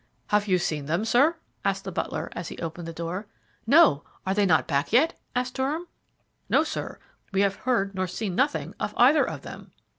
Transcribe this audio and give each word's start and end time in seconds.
"Have 0.29 0.47
you 0.47 0.57
seen 0.57 0.87
them, 0.87 1.05
sir?" 1.05 1.35
asked 1.63 1.83
the 1.83 1.91
butler, 1.91 2.29
as 2.31 2.47
he 2.47 2.57
opened 2.57 2.87
the 2.87 2.91
door. 2.91 3.27
"No. 3.67 4.03
Are 4.25 4.33
they 4.33 4.47
not 4.47 4.65
back 4.65 4.91
yet?" 4.91 5.15
asked 5.35 5.53
Durham. 5.53 5.87
"No, 6.49 6.63
sir; 6.63 6.97
we 7.31 7.41
have 7.41 7.55
heard 7.57 7.93
nor 7.93 8.07
seen 8.07 8.33
nothing 8.33 8.73
of 8.79 8.95
either 8.97 9.23
of 9.23 9.43
them." 9.43 9.69